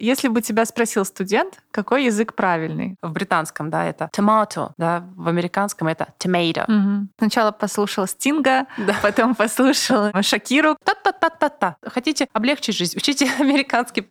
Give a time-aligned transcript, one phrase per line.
[0.00, 2.96] Если бы тебя спросил студент, какой язык правильный?
[3.02, 6.64] В британском, да, это tomato, да, в американском это tomato.
[6.64, 7.08] Угу.
[7.18, 8.96] Сначала послушал Стинга, да.
[9.02, 10.76] потом послушал Шакиру.
[10.82, 11.76] Та-та-та-та-та.
[11.86, 12.96] Хотите облегчить жизнь?
[12.96, 14.08] Учите американский.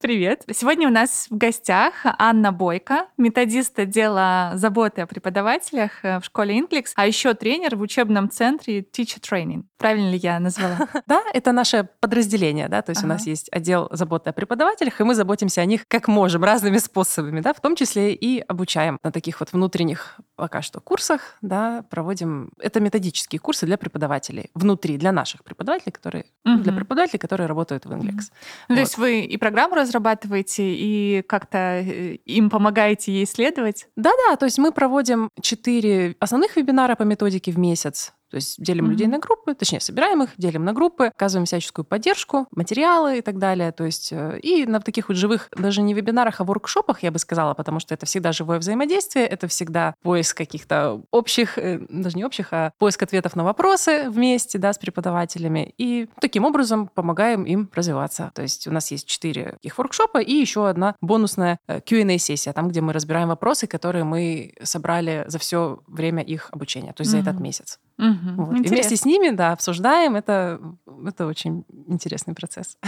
[0.00, 0.44] Привет!
[0.52, 6.56] Сегодня у нас в гостях Анна Бойко, методист отдела заботы о преподавателях э, в школе
[6.56, 9.64] Inklix, а еще тренер в учебном центре Teacher Training.
[9.76, 10.78] Правильно ли я назвала?
[11.08, 15.04] Да, это наше подразделение, да, то есть у нас есть отдел заботы о преподавателях, и
[15.04, 19.10] мы заботимся о них как можем, разными способами, да, в том числе и обучаем на
[19.10, 25.10] таких вот внутренних пока что курсах, да, проводим, это методические курсы для преподавателей, внутри, для
[25.10, 28.30] наших преподавателей, которые, для преподавателей, которые работают в Inklix.
[28.68, 33.88] То есть вы и программу разрабатываете, и как-то э, им помогаете ей исследовать?
[33.96, 38.12] Да-да, то есть мы проводим четыре основных вебинара по методике в месяц.
[38.30, 38.90] То есть делим mm-hmm.
[38.90, 43.38] людей на группы, точнее, собираем их, делим на группы, оказываем всяческую поддержку, материалы и так
[43.38, 43.72] далее.
[43.72, 47.18] То есть э, и на таких вот живых, даже не вебинарах, а воркшопах, я бы
[47.18, 52.24] сказала, потому что это всегда живое взаимодействие, это всегда поиск каких-то общих, э, даже не
[52.24, 55.74] общих, а поиск ответов на вопросы вместе, да, с преподавателями.
[55.78, 58.30] И таким образом помогаем им развиваться.
[58.34, 62.68] То есть у нас есть четыре таких воркшопа и еще одна бонусная э, Q&A-сессия, там,
[62.68, 67.22] где мы разбираем вопросы, которые мы собрали за все время их обучения, то есть mm-hmm.
[67.22, 67.78] за этот месяц.
[67.98, 68.56] Угу, вот.
[68.56, 70.14] И вместе с ними, да, обсуждаем.
[70.14, 70.60] Это,
[71.04, 72.78] это очень интересный процесс.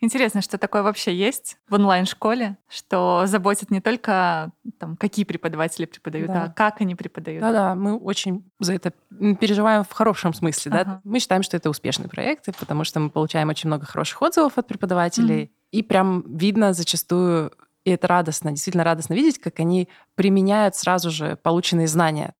[0.00, 6.28] Интересно, что такое вообще есть в онлайн-школе, что заботит не только там, какие преподаватели преподают,
[6.28, 6.44] да.
[6.44, 7.40] а как они преподают.
[7.40, 10.72] Да-да, мы очень за это переживаем в хорошем смысле.
[10.72, 10.84] Ага.
[10.84, 11.00] Да?
[11.04, 14.68] Мы считаем, что это успешный проект, потому что мы получаем очень много хороших отзывов от
[14.68, 15.44] преподавателей.
[15.44, 17.52] mm И прям видно зачастую
[17.84, 22.34] и это радостно, действительно радостно видеть, как они применяют сразу же полученные знания.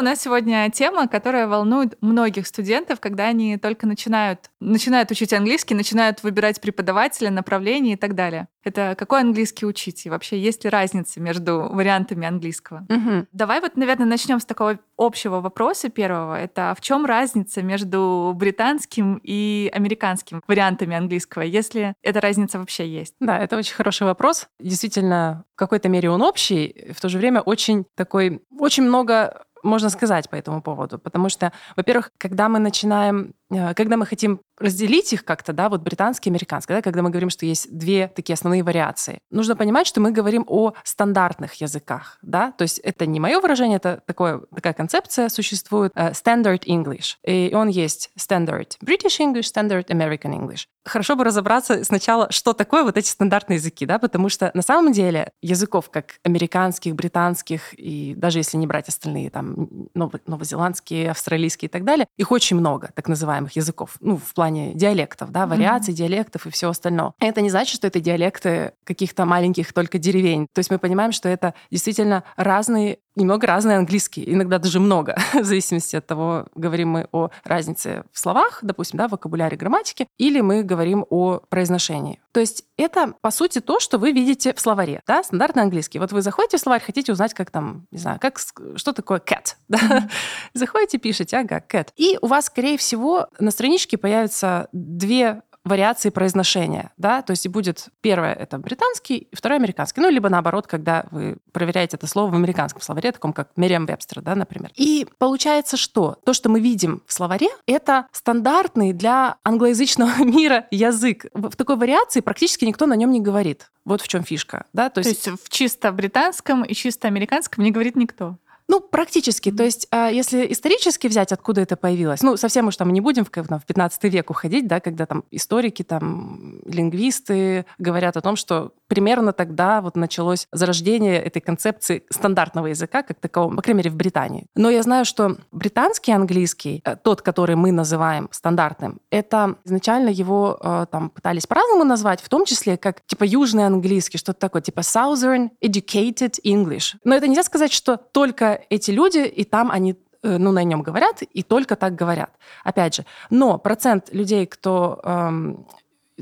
[0.00, 5.74] У нас сегодня тема, которая волнует многих студентов, когда они только начинают, начинают учить английский,
[5.74, 8.46] начинают выбирать преподавателя, направление и так далее.
[8.62, 10.06] Это какой английский учить?
[10.06, 12.86] И вообще есть ли разница между вариантами английского?
[12.88, 13.26] Угу.
[13.32, 16.38] Давай вот, наверное, начнем с такого общего вопроса первого.
[16.38, 23.14] Это в чем разница между британским и американским вариантами английского, если эта разница вообще есть?
[23.18, 24.48] Да, это очень хороший вопрос.
[24.60, 29.90] Действительно, в какой-то мере он общий, в то же время очень такой, очень много можно
[29.90, 30.98] сказать по этому поводу.
[30.98, 36.30] Потому что, во-первых, когда мы начинаем когда мы хотим разделить их как-то, да, вот британский
[36.30, 40.00] и американский, да, когда мы говорим, что есть две такие основные вариации, нужно понимать, что
[40.00, 44.72] мы говорим о стандартных языках, да, то есть это не мое выражение, это такое, такая
[44.72, 50.66] концепция существует, uh, Standard English, и он есть Standard British English, Standard American English.
[50.84, 54.92] Хорошо бы разобраться сначала, что такое вот эти стандартные языки, да, потому что на самом
[54.92, 61.70] деле языков как американских, британских и даже если не брать остальные, там, новозеландские, австралийские и
[61.70, 65.92] так далее, их очень много, так называемых называемых языков, ну, в плане диалектов, да, вариаций
[65.92, 65.96] mm-hmm.
[65.96, 67.12] диалектов и все остальное.
[67.20, 70.46] Это не значит, что это диалекты каких-то маленьких только деревень.
[70.52, 75.44] То есть мы понимаем, что это действительно разные немного разный английский, иногда даже много, в
[75.44, 80.40] зависимости от того, говорим мы о разнице в словах, допустим, да, в вокабуляре, грамматике, или
[80.40, 82.20] мы говорим о произношении.
[82.32, 85.98] То есть это, по сути, то, что вы видите в словаре, да, стандартный английский.
[85.98, 88.38] Вот вы заходите в словарь, хотите узнать, как там, не знаю, как,
[88.76, 89.78] что такое cat, да?
[89.78, 90.10] Mm-hmm.
[90.54, 91.88] Заходите, пишете, ага, cat.
[91.96, 97.48] И у вас, скорее всего, на страничке появятся две вариации произношения, да, то есть и
[97.48, 102.34] будет первое это британский, второе американский, ну, либо наоборот, когда вы проверяете это слово в
[102.34, 104.70] американском словаре, таком как Мериам Вебстер, да, например.
[104.76, 111.26] И получается, что то, что мы видим в словаре, это стандартный для англоязычного мира язык.
[111.34, 113.70] В такой вариации практически никто на нем не говорит.
[113.84, 115.24] Вот в чем фишка, да, то есть...
[115.24, 118.36] то есть в чисто британском и чисто американском не говорит никто.
[118.68, 119.48] Ну, практически.
[119.48, 119.56] Mm-hmm.
[119.56, 123.24] То есть, а, если исторически взять, откуда это появилось, ну, совсем уж там не будем
[123.24, 128.72] в, в 15 век уходить, да, когда там историки, там, лингвисты говорят о том, что
[128.88, 133.96] примерно тогда вот началось зарождение этой концепции стандартного языка как такового, по крайней мере, в
[133.96, 134.46] Британии.
[134.54, 140.58] Но я знаю, что британский английский, э, тот, который мы называем стандартным, это изначально его
[140.60, 144.80] э, там пытались по-разному назвать, в том числе как типа южный английский, что-то такое, типа
[144.80, 146.96] Southern Educated English.
[147.04, 150.82] Но это нельзя сказать, что только эти люди, и там они э, ну, на нем
[150.82, 152.30] говорят, и только так говорят.
[152.64, 155.66] Опять же, но процент людей, кто эм,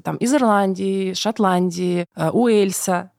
[0.02, 3.10] там, из Ирландии, Шотландии, э, Уэльса,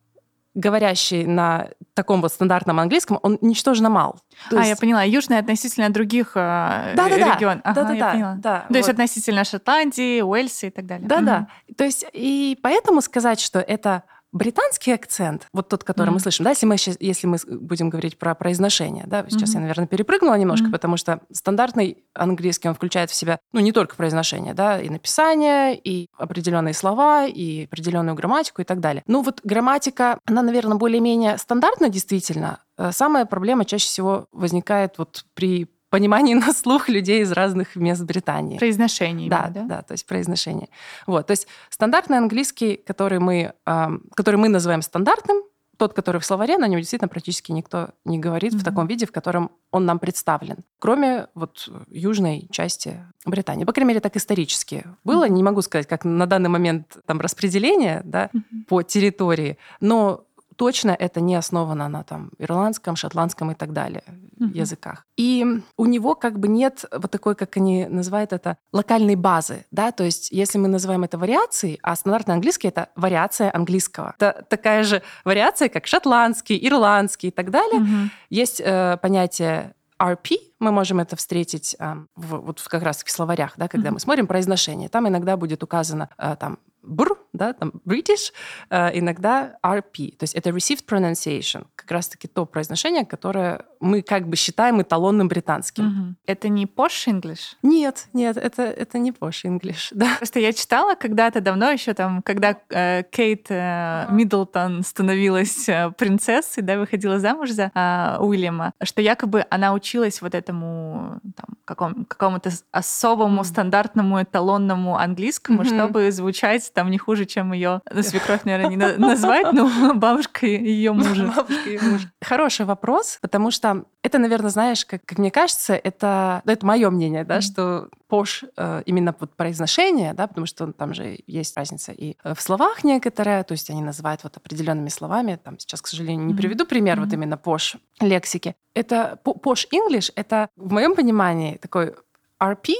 [0.57, 4.19] говорящий на таком вот стандартном английском, он ничтожно мал.
[4.49, 4.69] То а, есть...
[4.71, 5.03] я поняла.
[5.03, 7.61] Южный относительно других э, да, да, регионов.
[7.63, 8.59] Да, ага, да, да, да, да.
[8.59, 8.77] То вот.
[8.77, 11.07] есть относительно Шотландии, Уэльса и так далее.
[11.07, 11.25] Да, угу.
[11.25, 11.47] да.
[11.77, 16.13] То есть и поэтому сказать, что это британский акцент, вот тот, который mm-hmm.
[16.13, 19.53] мы слышим, да, если мы, сейчас, если мы будем говорить про произношение, да, сейчас mm-hmm.
[19.53, 20.71] я, наверное, перепрыгнула немножко, mm-hmm.
[20.71, 25.77] потому что стандартный английский, он включает в себя, ну, не только произношение, да, и написание,
[25.77, 29.03] и определенные слова, и определенную грамматику и так далее.
[29.07, 32.59] Ну, вот грамматика, она, наверное, более-менее стандартна действительно.
[32.77, 38.03] Э, самая проблема чаще всего возникает вот при понимании на слух людей из разных мест
[38.03, 38.57] Британии.
[38.57, 39.29] Произношение.
[39.29, 40.69] Да, да, да, то есть произношение.
[41.05, 45.43] Вот, то есть стандартный английский, который мы, э, который мы называем стандартным,
[45.77, 48.59] тот, который в словаре, на нем действительно практически никто не говорит mm-hmm.
[48.59, 50.57] в таком виде, в котором он нам представлен.
[50.79, 53.63] Кроме вот южной части Британии.
[53.63, 55.27] По крайней мере, так исторически было.
[55.27, 55.31] Mm-hmm.
[55.31, 58.65] Не могу сказать, как на данный момент там распределение да, mm-hmm.
[58.67, 60.25] по территории, но
[60.57, 64.57] точно это не основано на там ирландском, шотландском и так далее mm-hmm.
[64.57, 65.05] языках.
[65.15, 65.45] И
[65.77, 70.03] у него как бы нет вот такой, как они называют это, локальной базы, да, то
[70.03, 74.13] есть если мы называем это вариацией, а стандартный английский— это вариация английского.
[74.17, 77.81] Это такая же вариация, как шотландский, ирландский и так далее.
[77.81, 78.09] Mm-hmm.
[78.29, 83.53] Есть э, понятие RP, мы можем это встретить э, в, вот как раз в словарях,
[83.57, 83.93] да, когда mm-hmm.
[83.93, 84.89] мы смотрим произношение.
[84.89, 88.33] Там иногда будет указано э, там бр, да, там British,
[88.69, 90.15] э, иногда RP.
[90.17, 95.27] То есть это received pronunciation, как раз-таки то произношение, которое мы как бы считаем эталонным
[95.27, 95.87] британским.
[95.87, 96.15] Угу.
[96.25, 97.55] Это не posh English?
[97.61, 100.15] Нет, нет, это, это не posh English, да.
[100.17, 106.63] Просто я читала когда-то давно еще там, когда э, Кейт э, Миддлтон становилась э, принцессой,
[106.63, 112.51] да, выходила замуж за э, Уильяма, что якобы она училась вот этому там, каком, какому-то
[112.71, 115.75] особому стандартному эталонному английскому, mm-hmm.
[115.75, 120.93] чтобы звучать там не хуже, чем ее ну, свекровь, наверное, не назвать, но бабушка ее
[120.93, 121.27] мужа.
[121.35, 122.01] Бабушка и муж.
[122.21, 126.89] Хороший вопрос, потому что это, наверное, знаешь, как, как мне кажется, это, ну, это мое
[126.89, 127.41] мнение, да, mm-hmm.
[127.41, 132.33] что пош э, именно вот произношение, да, потому что там же есть разница и э,
[132.33, 136.33] в словах некоторая, то есть они называют вот определенными словами, там сейчас, к сожалению, не
[136.33, 137.03] приведу пример mm-hmm.
[137.03, 138.55] вот именно пош лексики.
[138.73, 141.93] Это пош English, это в моем понимании такой
[142.41, 142.75] RP,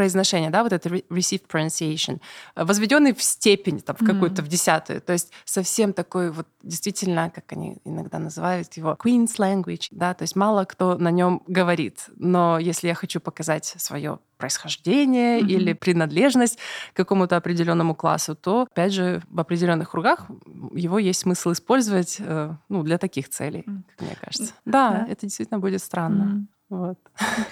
[0.00, 2.22] произношение, да, вот это received pronunciation,
[2.56, 4.44] э, возведенный в степень, там, в какую-то, mm.
[4.46, 5.02] в десятую.
[5.02, 10.22] То есть совсем такой вот, действительно, как они иногда называют его, Queen's language, да, то
[10.22, 12.06] есть мало кто на нем говорит.
[12.16, 15.48] Но если я хочу показать свое происхождение mm-hmm.
[15.48, 16.58] или принадлежность
[16.94, 20.28] к какому-то определенному классу, то, опять же, в определенных кругах
[20.72, 23.82] его есть смысл использовать э, ну, для таких целей, mm.
[23.90, 24.54] как мне кажется.
[24.64, 26.22] Да, да, это действительно будет странно.
[26.22, 26.46] Mm.
[26.70, 26.98] Вот.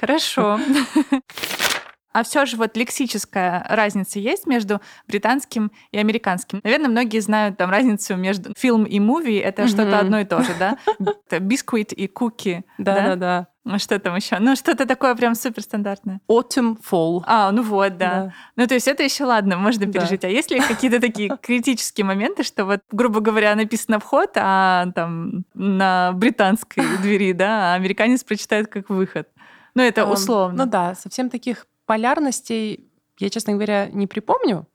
[0.00, 0.58] Хорошо.
[2.12, 6.60] А все же вот лексическая разница есть между британским и американским.
[6.64, 9.36] Наверное, многие знают там разницу между фильм и муви.
[9.36, 9.68] Это mm-hmm.
[9.68, 10.78] что-то одно и то же, да?
[11.38, 12.64] Бисквит и куки.
[12.78, 13.48] Да-да-да.
[13.68, 14.38] Ну, что там еще?
[14.38, 16.22] Ну, что-то такое прям суперстандартное.
[16.26, 17.22] Autumn, fall.
[17.26, 18.10] А, ну вот, да.
[18.10, 18.34] да.
[18.56, 20.22] Ну, то есть это еще ладно, можно пережить.
[20.22, 20.28] Да.
[20.28, 25.44] А есть ли какие-то такие критические моменты, что вот, грубо говоря, написано вход, а там
[25.52, 29.28] на британской двери, да, а американец прочитает как выход?
[29.74, 30.64] Ну, это условно.
[30.64, 32.88] Ну да, совсем таких полярностей
[33.18, 34.66] я, честно говоря, не припомню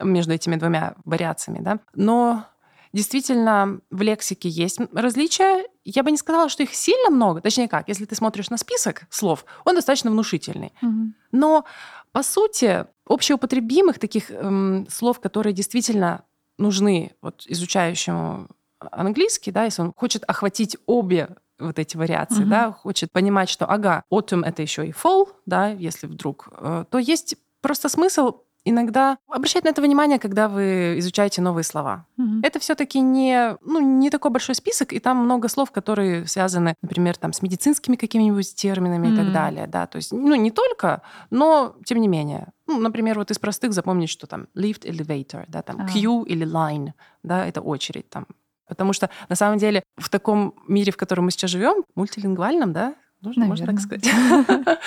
[0.00, 2.46] между этими двумя вариациями, да, но
[2.92, 5.66] действительно в лексике есть различия.
[5.84, 7.40] Я бы не сказала, что их сильно много.
[7.40, 10.72] Точнее как, если ты смотришь на список слов, он достаточно внушительный.
[10.82, 11.12] Угу.
[11.32, 11.64] Но
[12.10, 16.24] по сути общеупотребимых таких эм, слов, которые действительно
[16.58, 18.48] нужны вот изучающему
[18.78, 22.48] английский, да, если он хочет охватить обе вот эти вариации, mm-hmm.
[22.48, 26.98] да, хочет понимать, что, ага, autumn— это еще и fall, да, если вдруг, э, то
[26.98, 28.32] есть просто смысл
[28.64, 32.06] иногда обращать на это внимание, когда вы изучаете новые слова.
[32.18, 32.40] Mm-hmm.
[32.42, 37.16] Это все-таки не, ну, не такой большой список, и там много слов, которые связаны, например,
[37.16, 39.12] там, с медицинскими какими-нибудь терминами mm-hmm.
[39.12, 39.66] и так далее.
[39.66, 39.86] Да?
[39.86, 42.52] То есть, ну, не только, но тем не менее.
[42.66, 45.88] Ну, например, вот из простых запомнить, что там lift elevator, да, там ah.
[45.88, 46.92] queue или line,
[47.22, 48.26] да, это очередь, там
[48.66, 52.94] Потому что на самом деле в таком мире, в котором мы сейчас живем, мультилингвальном, да,
[53.20, 54.04] нужно, можно так сказать.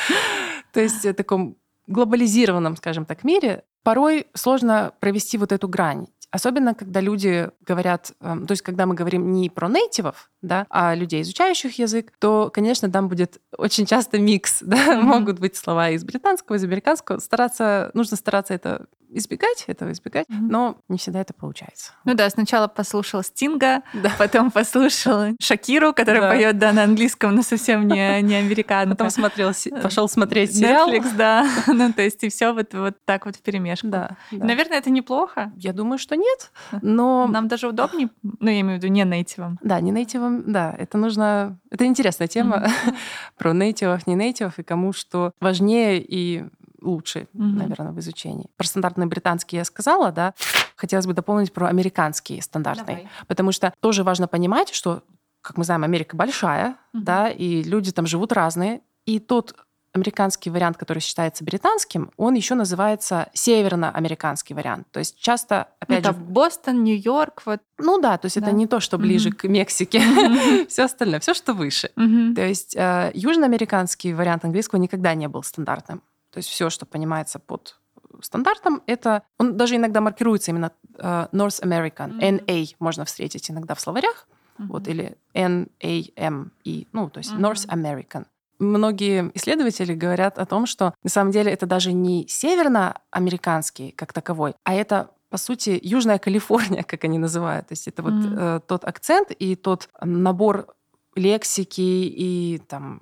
[0.73, 6.07] То есть в таком глобализированном, скажем так, мире порой сложно провести вот эту грань.
[6.31, 10.93] Особенно, когда люди говорят, эм, то есть когда мы говорим не про нейтивов, да, а
[10.93, 15.01] людей, изучающих язык, то, конечно, там будет очень часто микс, да, mm-hmm.
[15.01, 17.19] могут быть слова из британского, из американского.
[17.19, 20.47] Стараться, нужно стараться это избегать, этого избегать, mm-hmm.
[20.49, 21.93] но не всегда это получается.
[22.03, 24.11] Ну да, сначала послушал Стинга, да.
[24.17, 26.29] потом послушал Шакиру, которая да.
[26.29, 28.95] поет да, на английском, но совсем не, не американка.
[28.95, 30.89] Потом смотрел, пошел смотреть сериал.
[30.89, 31.47] Netflix, да.
[31.67, 33.87] ну, то есть и все вот, вот так вот в перемешку.
[33.87, 34.45] Да, да.
[34.45, 35.51] Наверное, это неплохо.
[35.55, 37.27] Я думаю, что нет, но...
[37.27, 39.59] Нам даже удобнее, ну, я имею в виду не нейтивом.
[39.61, 41.57] Да, не нейтивом, да, это нужно...
[41.71, 42.95] Это интересная тема mm-hmm.
[43.37, 46.45] про нейтивов, не нейтивов, и кому что важнее и
[46.85, 47.41] лучше, mm-hmm.
[47.57, 48.47] наверное, в изучении.
[48.57, 50.33] Про стандартный британский я сказала, да.
[50.75, 52.85] Хотелось бы дополнить про американский стандартный.
[52.85, 53.09] Давай.
[53.27, 55.03] Потому что тоже важно понимать, что,
[55.41, 57.01] как мы знаем, Америка большая, mm-hmm.
[57.01, 58.81] да, и люди там живут разные.
[59.05, 59.55] И тот
[59.95, 64.87] американский вариант, который считается британским, он еще называется северноамериканский вариант.
[64.91, 66.19] То есть часто, опять это же...
[66.19, 67.61] Бостон, Нью-Йорк, вот.
[67.77, 68.47] Ну да, то есть да.
[68.47, 69.35] это не то, что ближе mm-hmm.
[69.35, 70.67] к Мексике, mm-hmm.
[70.69, 71.89] все остальное, все, что выше.
[71.95, 72.35] Mm-hmm.
[72.35, 76.01] То есть э, южноамериканский вариант английского никогда не был стандартным.
[76.35, 77.79] То есть все, что понимается под
[78.21, 82.45] стандартом, это он даже иногда маркируется именно uh, North American, mm-hmm.
[82.45, 84.27] NA можно встретить иногда в словарях,
[84.57, 84.65] mm-hmm.
[84.67, 87.39] вот или NAM, и, ну то есть mm-hmm.
[87.39, 88.25] North American.
[88.59, 94.55] Многие исследователи говорят о том, что на самом деле это даже не северноамериканский как таковой,
[94.65, 97.67] а это по сути, Южная Калифорния, как они называют.
[97.67, 98.29] То есть это mm-hmm.
[98.29, 100.75] вот э, тот акцент и тот набор
[101.15, 102.99] лексики и там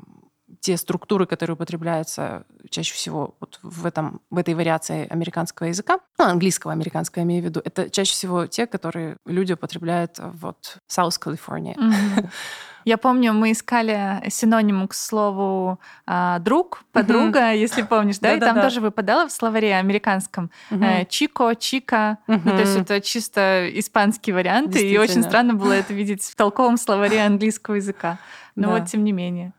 [0.63, 6.23] те структуры, которые употребляются чаще всего вот в, этом, в этой вариации американского языка, ну,
[6.23, 11.19] английского американского я имею в виду, это чаще всего те, которые люди употребляют вот South
[11.21, 11.75] California.
[11.75, 12.29] Mm-hmm.
[12.85, 17.57] Я помню, мы искали синоним к слову а, друг, подруга, mm-hmm.
[17.57, 21.07] если помнишь, да, и там тоже выпадало в словаре американском mm-hmm.
[21.09, 26.23] чико, чика, ну то есть это чисто испанский вариант, и очень странно было это видеть
[26.23, 28.17] в толковом словаре английского языка.
[28.55, 29.51] Но вот тем не менее.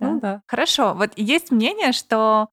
[0.00, 0.42] Ну да.
[0.46, 0.94] Хорошо.
[0.94, 2.48] Вот есть мнение, что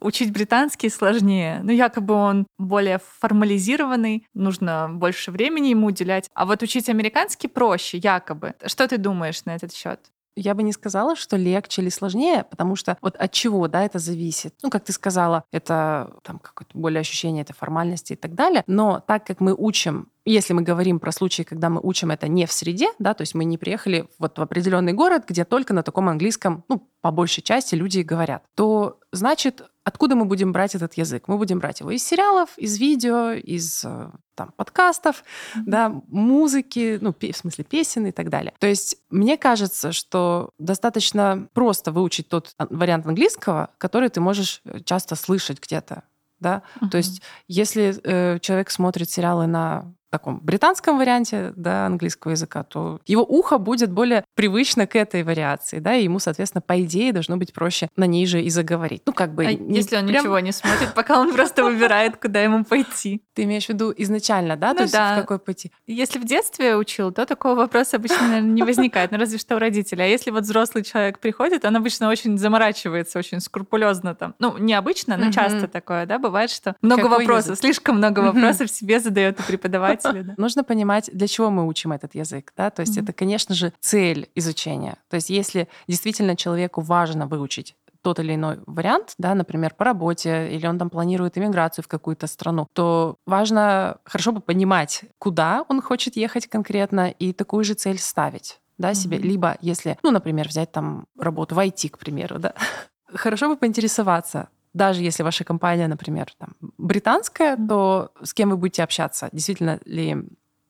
[0.00, 1.60] учить британский сложнее.
[1.62, 6.28] Ну, якобы он более формализированный, нужно больше времени ему уделять.
[6.34, 8.54] А вот учить американский проще, якобы.
[8.64, 10.00] Что ты думаешь на этот счет?
[10.38, 13.98] Я бы не сказала, что легче или сложнее, потому что вот от чего, да, это
[13.98, 14.54] зависит.
[14.62, 18.62] Ну, как ты сказала, это там какое-то более ощущение этой формальности и так далее.
[18.66, 22.46] Но так как мы учим если мы говорим про случаи, когда мы учим это не
[22.46, 25.82] в среде, да, то есть мы не приехали вот в определенный город, где только на
[25.82, 30.94] таком английском, ну, по большей части люди говорят, то значит, откуда мы будем брать этот
[30.94, 31.28] язык?
[31.28, 35.62] Мы будем брать его из сериалов, из видео, из э, там, подкастов, mm-hmm.
[35.66, 38.52] да, музыки, ну, в смысле песен и так далее.
[38.58, 44.80] То есть мне кажется, что достаточно просто выучить тот вариант английского, который ты можешь э,
[44.80, 46.02] часто слышать где-то
[46.38, 46.62] да.
[46.80, 46.90] Uh-huh.
[46.90, 53.00] То есть, если э, человек смотрит сериалы на таком британском варианте да, английского языка, то
[53.06, 57.36] его ухо будет более привычно к этой вариации, да, и ему, соответственно, по идее должно
[57.36, 59.02] быть проще на ней же и заговорить.
[59.06, 59.46] Ну, как бы...
[59.46, 60.24] А если он прям...
[60.24, 63.22] ничего не смотрит, пока он просто выбирает, куда ему пойти?
[63.34, 64.70] Ты имеешь в виду изначально, да?
[64.70, 65.16] Ну, то есть да.
[65.16, 65.70] в какой пойти?
[65.86, 69.58] Если в детстве учил, то такого вопроса обычно, наверное, не возникает, ну, разве что у
[69.58, 70.04] родителей.
[70.04, 74.34] А если вот взрослый человек приходит, он обычно очень заморачивается, очень скрупулезно там.
[74.38, 78.98] Ну, не обычно, но часто такое, да, бывает, что много вопросов, слишком много вопросов себе
[79.00, 80.34] задает и преподаватель преподаватели.
[80.36, 80.42] Да.
[80.42, 82.52] Нужно понимать, для чего мы учим этот язык.
[82.56, 82.70] Да?
[82.70, 83.02] То есть mm-hmm.
[83.02, 84.96] это, конечно же, цель изучения.
[85.08, 90.48] То есть если действительно человеку важно выучить тот или иной вариант, да, например, по работе,
[90.50, 95.82] или он там планирует иммиграцию в какую-то страну, то важно хорошо бы понимать, куда он
[95.82, 99.16] хочет ехать конкретно, и такую же цель ставить да, себе.
[99.16, 99.22] Mm-hmm.
[99.22, 102.54] Либо если, ну, например, взять там работу в IT, к примеру, да,
[103.12, 108.82] хорошо бы поинтересоваться, даже если ваша компания, например, там, британская, то с кем вы будете
[108.82, 109.28] общаться?
[109.32, 110.16] Действительно ли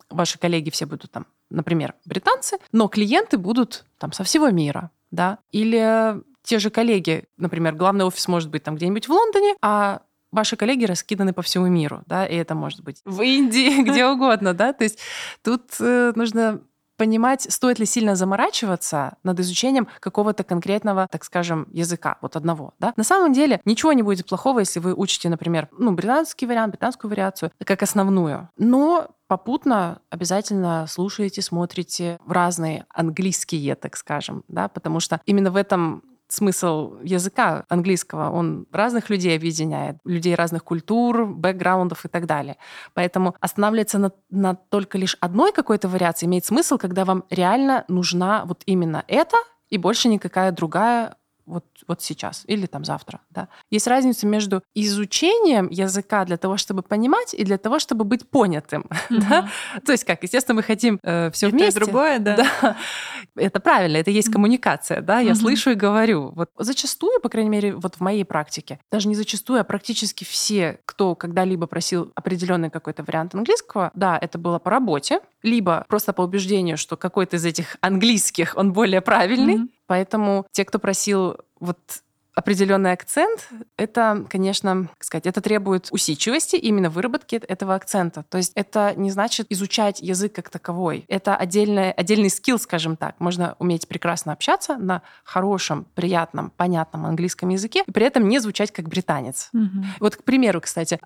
[0.08, 5.38] ваши коллеги все будут там, например, британцы, но клиенты будут там со всего мира, да?
[5.50, 10.56] Или те же коллеги, например, главный офис может быть там где-нибудь в Лондоне, а ваши
[10.56, 14.72] коллеги раскиданы по всему миру, да, и это может быть в Индии, где угодно, да,
[14.72, 15.00] то есть
[15.42, 16.60] тут э, нужно
[16.96, 22.74] понимать, стоит ли сильно заморачиваться над изучением какого-то конкретного, так скажем, языка, вот одного.
[22.78, 22.92] Да?
[22.96, 27.10] На самом деле ничего не будет плохого, если вы учите, например, ну, британский вариант, британскую
[27.10, 28.48] вариацию, как основную.
[28.56, 35.56] Но попутно обязательно слушаете, смотрите в разные английские, так скажем, да, потому что именно в
[35.56, 42.56] этом смысл языка английского, он разных людей объединяет, людей разных культур, бэкграундов и так далее.
[42.94, 48.44] Поэтому останавливаться на, на только лишь одной какой-то вариации имеет смысл, когда вам реально нужна
[48.44, 49.36] вот именно это,
[49.68, 53.20] и больше никакая другая вот, вот сейчас или там завтра.
[53.30, 53.48] Да.
[53.70, 58.86] Есть разница между изучением языка для того, чтобы понимать, и для того, чтобы быть понятым.
[59.10, 59.26] Mm-hmm.
[59.26, 59.48] Да?
[59.84, 61.80] То есть как, естественно, мы хотим э, все вместе.
[61.80, 62.36] И другое, да.
[62.36, 62.76] да.
[63.34, 65.34] Это правильно, это есть коммуникация, да, я mm-hmm.
[65.34, 66.32] слышу и говорю.
[66.34, 70.80] Вот зачастую, по крайней мере, вот в моей практике, даже не зачастую, а практически все,
[70.84, 76.22] кто когда-либо просил определенный какой-то вариант английского, да, это было по работе, либо просто по
[76.22, 79.75] убеждению, что какой-то из этих английских, он более правильный, mm-hmm.
[79.86, 81.78] Поэтому те, кто просил вот
[82.36, 88.24] определенный акцент, это, конечно, как сказать, это требует усидчивости, именно выработки этого акцента.
[88.28, 91.06] То есть это не значит изучать язык как таковой.
[91.08, 93.18] Это отдельный, отдельный скилл, скажем так.
[93.20, 98.70] Можно уметь прекрасно общаться на хорошем, приятном, понятном английском языке, и при этом не звучать
[98.70, 99.48] как британец.
[99.54, 99.86] Мгм.
[99.98, 101.00] Вот, к примеру, кстати,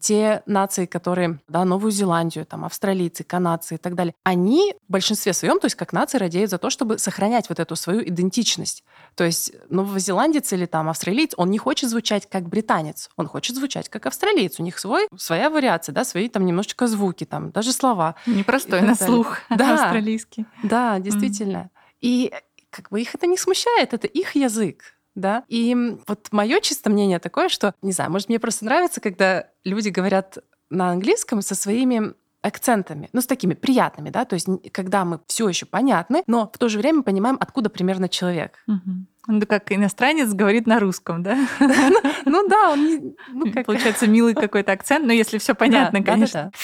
[0.00, 5.34] те нации, которые, да, Новую Зеландию, там, австралийцы, канадцы и так далее, они в большинстве
[5.34, 8.84] своем, то есть как нации, радеют за то, чтобы сохранять вот эту свою идентичность.
[9.14, 13.88] То есть новозеландец или там австралиец, он не хочет звучать как британец, он хочет звучать
[13.88, 14.58] как австралиец.
[14.60, 18.14] У них свой, своя вариация, да, свои там немножечко звуки, там, даже слова.
[18.26, 19.74] Непростой на слух Да.
[19.74, 20.46] австралийский.
[20.62, 21.70] Да, действительно.
[22.00, 22.32] И
[22.70, 24.82] как бы их это не смущает, это их язык.
[25.14, 25.44] Да?
[25.48, 25.76] И
[26.06, 30.38] вот мое чисто мнение такое, что, не знаю, может, мне просто нравится, когда люди говорят
[30.70, 35.48] на английском со своими акцентами, ну, с такими приятными, да, то есть когда мы все
[35.48, 38.58] еще понятны, но в то же время понимаем, откуда примерно человек.
[38.66, 39.06] Мгм.
[39.28, 41.36] Ну, как иностранец говорит на русском, да?
[42.24, 43.52] Ну да, он ну.
[43.64, 46.50] Получается милый какой-то акцент, но если все понятно, Да, да, конечно.
[46.52, 46.58] да.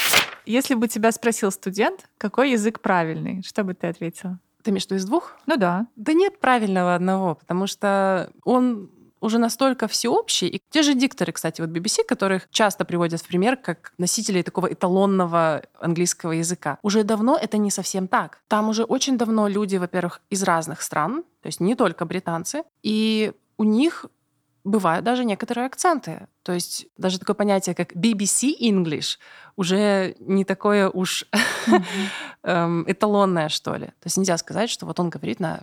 [0.46, 4.38] Если бы тебя спросил студент, какой язык правильный, что бы ты ответила?
[4.62, 5.36] Ты имеешь в виду из двух?
[5.46, 5.86] Ну да.
[5.94, 10.48] Да нет правильного одного, потому что он уже настолько всеобщий.
[10.48, 14.72] И те же дикторы, кстати, вот BBC, которых часто приводят в пример как носителей такого
[14.72, 16.78] эталонного английского языка.
[16.82, 18.40] Уже давно это не совсем так.
[18.48, 23.32] Там уже очень давно люди, во-первых, из разных стран, то есть не только британцы, и
[23.56, 24.06] у них
[24.64, 26.26] бывают даже некоторые акценты.
[26.42, 29.18] То есть даже такое понятие, как BBC English,
[29.56, 31.25] уже не такое уж
[32.42, 33.87] эм, эталонное, что ли.
[33.87, 35.62] То есть нельзя сказать, что вот он говорит на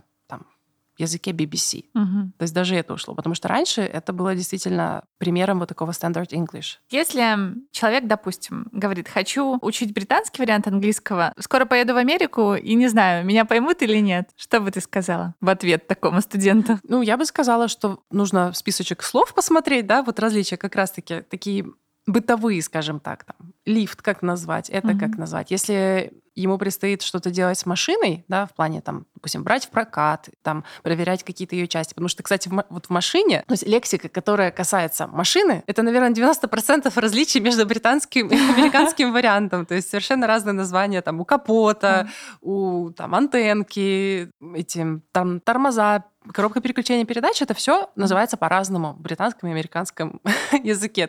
[0.98, 1.84] языке BBC.
[1.94, 2.32] Мгм.
[2.38, 3.14] То есть даже это ушло.
[3.14, 6.76] Потому что раньше это было действительно примером вот такого standard English.
[6.90, 7.36] Если
[7.70, 13.24] человек, допустим, говорит, хочу учить британский вариант английского, скоро поеду в Америку и не знаю,
[13.24, 16.78] меня поймут или нет, что бы ты сказала в ответ такому студенту?
[16.84, 21.66] Ну, я бы сказала, что нужно списочек слов посмотреть, да, вот различия как раз-таки такие
[22.06, 24.98] бытовые, скажем так, там, лифт, как назвать, это Мгм.
[24.98, 25.50] как назвать.
[25.50, 30.28] Если ему предстоит что-то делать с машиной, да, в плане, там, допустим, брать в прокат,
[30.42, 31.94] там, проверять какие-то ее части.
[31.94, 36.10] Потому что, кстати, в, вот в машине, то есть лексика, которая касается машины, это, наверное,
[36.10, 39.64] 90% различий между британским и американским вариантом.
[39.64, 42.10] То есть совершенно разные названия там у капота,
[42.42, 49.48] у там антенки, эти там тормоза, коробка переключения передач, это все называется по-разному в британском
[49.48, 50.20] и американском
[50.62, 51.08] языке.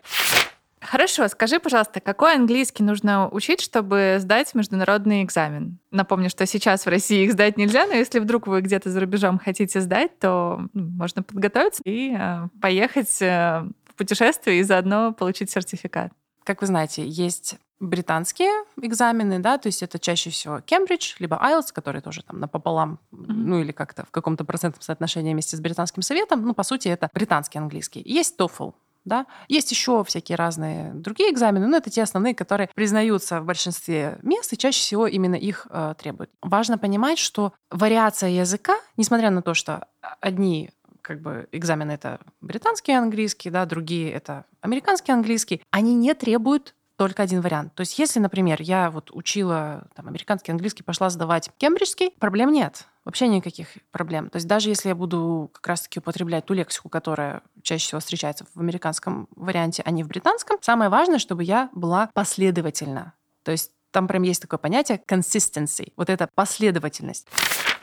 [0.79, 5.79] Хорошо, скажи, пожалуйста, какой английский нужно учить, чтобы сдать международный экзамен?
[5.91, 9.39] Напомню, что сейчас в России их сдать нельзя, но если вдруг вы где-то за рубежом
[9.39, 15.49] хотите сдать, то ну, можно подготовиться и э, поехать э, в путешествие и заодно получить
[15.49, 16.11] сертификат.
[16.43, 21.73] Как вы знаете, есть британские экзамены, да, то есть это чаще всего Кембридж, либо IELTS,
[21.73, 26.43] который тоже там напополам, ну или как-то в каком-то процентном соотношении вместе с британским советом,
[26.43, 28.01] ну, по сути, это британский английский.
[28.05, 28.73] Есть TOEFL,
[29.07, 29.25] да.
[29.47, 34.53] Есть еще всякие разные другие экзамены, но это те основные, которые признаются в большинстве мест,
[34.53, 36.29] и чаще всего именно их э, требуют.
[36.41, 39.87] Важно понимать, что вариация языка, несмотря на то, что
[40.19, 46.75] одни как бы экзамены это британский английский, да, другие это американский английский, они не требуют
[46.97, 47.73] только один вариант.
[47.75, 52.87] То есть, если, например, я вот учила там, американский английский, пошла сдавать кембриджский, проблем нет.
[53.07, 54.29] Вообще никаких проблем.
[54.29, 58.45] То есть даже если я буду как раз-таки употреблять ту лексику, которая чаще всего встречается
[58.53, 63.13] в американском варианте, а не в британском, самое важное, чтобы я была последовательна.
[63.43, 65.93] То есть там прям есть такое понятие consistency.
[65.95, 67.29] Вот эта последовательность.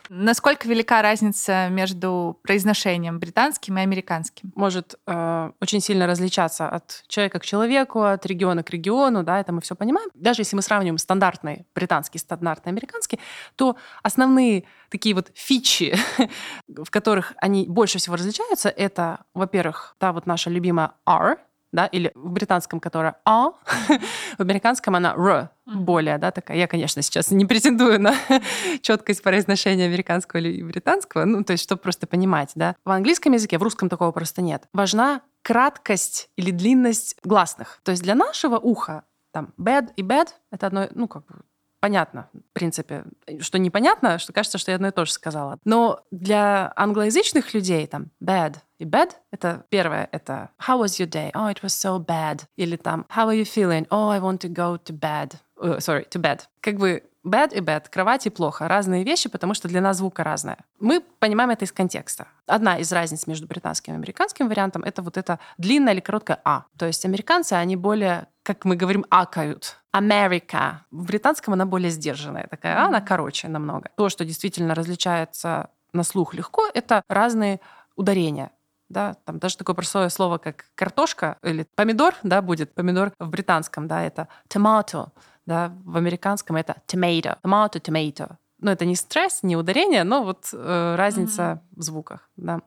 [0.08, 4.52] Насколько велика разница между произношением британским и американским?
[4.54, 9.52] может э, очень сильно различаться от человека к человеку, от региона к региону, да, это
[9.52, 10.08] мы все понимаем.
[10.14, 13.18] Даже если мы сравниваем стандартный британский, стандартный американский,
[13.56, 15.96] то основные такие вот фичи,
[16.68, 21.38] в которых они больше всего различаются, это, во-первых, та вот наша любимая R,
[21.74, 23.50] да, или в британском, которая А,
[24.38, 26.56] в американском она Р, более, да, такая.
[26.56, 28.14] Я, конечно, сейчас не претендую на
[28.80, 32.76] четкость произношения американского или британского, ну, то есть, чтобы просто понимать, да.
[32.84, 34.68] В английском языке, в русском такого просто нет.
[34.72, 37.80] Важна краткость или длинность гласных.
[37.82, 41.34] То есть для нашего уха там bad и bad— это одно, ну, как бы
[41.80, 43.04] понятно, в принципе.
[43.40, 45.58] Что непонятно, что кажется, что я одно и то же сказала.
[45.64, 51.32] Но для англоязычных людей там bad и bad— это первое, это how was your day?
[51.32, 52.44] Oh, it was so bad.
[52.56, 53.86] Или там how are you feeling?
[53.90, 55.36] Oh, I want to go to bed.
[55.56, 56.42] Uh, sorry, to bed.
[56.60, 58.68] Как бы bad и bad, кровать и плохо.
[58.68, 60.58] Разные вещи, потому что для нас звука разная.
[60.78, 62.28] Мы понимаем это из контекста.
[62.46, 66.64] Одна из разниц между британским и американским вариантом— это вот это длинное или короткое «а».
[66.76, 69.78] То есть американцы, они более, как мы говорим, акают.
[69.90, 70.84] Америка.
[70.90, 73.90] В британском она более сдержанная такая, а она короче намного.
[73.96, 77.60] То, что действительно различается на слух легко, это разные
[77.96, 78.50] ударения.
[78.88, 83.88] Да, там даже такое простое слово, как картошка или помидор, да, будет помидор в британском,
[83.88, 85.08] да, это tomato,
[85.46, 88.36] да, в американском это tomato, tomato, tomato.
[88.60, 91.78] Ну, это не стресс, не ударение, но вот э, разница mm-hmm.
[91.78, 92.60] в звуках, да.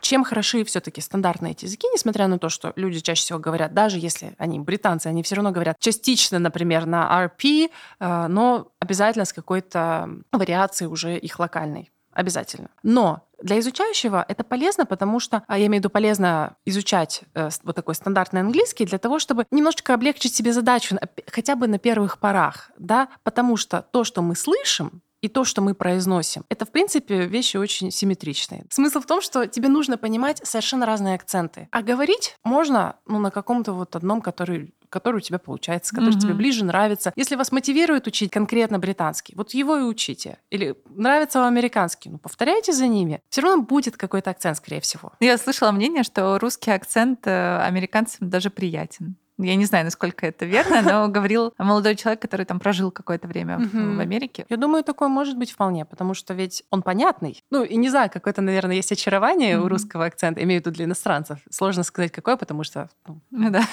[0.00, 3.98] Чем хороши все-таки стандартные эти языки, несмотря на то, что люди чаще всего говорят, даже
[3.98, 9.32] если они британцы, они все равно говорят частично, например, на RP, э, но обязательно с
[9.32, 11.90] какой-то вариацией уже их локальной.
[12.12, 12.68] Обязательно.
[12.82, 17.50] Но для изучающего это полезно, потому что, а, я имею в виду полезно изучать э,
[17.62, 20.96] вот такой стандартный английский для того, чтобы немножечко облегчить себе задачу
[21.30, 25.62] хотя бы на первых порах, да, потому что то, что мы слышим, и то, что
[25.62, 26.44] мы произносим.
[26.50, 28.66] Это, в принципе, вещи очень симметричные.
[28.68, 31.66] Смысл в том, что тебе нужно понимать совершенно разные акценты.
[31.70, 36.20] А говорить можно ну, на каком-то вот одном, который который у тебя получается, который mm-hmm.
[36.20, 37.12] тебе ближе нравится.
[37.16, 40.38] Если вас мотивирует учить конкретно британский, вот его и учите.
[40.50, 43.20] Или нравится вам американский, ну повторяйте за ними.
[43.28, 45.12] Все равно будет какой-то акцент, скорее всего.
[45.18, 49.16] Я слышала мнение, что русский акцент э, американцам даже приятен.
[49.38, 53.58] Я не знаю, насколько это верно, но говорил молодой человек, который там прожил какое-то время
[53.58, 54.46] в Америке.
[54.48, 57.42] Я думаю, такое может быть вполне, потому что ведь он понятный.
[57.50, 60.84] Ну, и не знаю, какое-то, наверное, есть очарование у русского акцента, имею в виду для
[60.84, 61.38] иностранцев.
[61.50, 63.50] Сложно сказать, какое, потому что ну, ну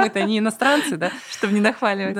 [0.00, 1.10] мы-то не иностранцы, да?
[1.30, 2.14] Чтобы не нахваливать.